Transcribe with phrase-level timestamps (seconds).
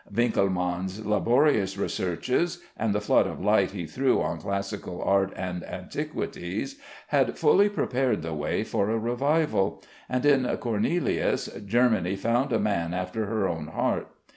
[0.11, 6.79] Winkleman's laborious researches, and the flood of light he threw on classical art and antiquities,
[7.09, 9.79] had fully prepared the way for a revival;
[10.09, 14.07] and in Cornelius, Germany found a man after her own heart.